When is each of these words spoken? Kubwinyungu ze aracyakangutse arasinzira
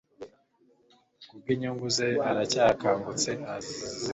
Kubwinyungu 1.27 1.85
ze 1.95 2.07
aracyakangutse 2.29 3.29
arasinzira 3.51 4.09